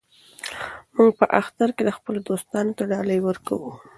موږ 0.95 1.11
په 1.19 1.25
اختر 1.39 1.69
کې 1.77 1.95
خپلو 1.97 2.19
دوستانو 2.29 2.75
ته 2.77 2.83
ډالۍ 2.91 3.19
ورکوو. 3.23 3.71